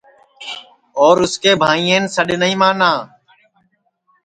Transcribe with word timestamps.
اور 1.01 1.15
اُس 1.23 1.33
کے 1.43 1.51
بھائین 1.63 2.03
سڈؔ 2.15 2.27
نائی 2.41 2.55
مانا 2.61 2.91